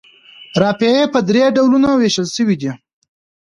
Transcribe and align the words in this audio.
رافعې 0.61 1.03
په 1.13 1.19
درې 1.29 1.43
ډولونو 1.55 1.89
ویشل 2.01 2.27
شوي 2.35 2.55
دي. 2.61 2.71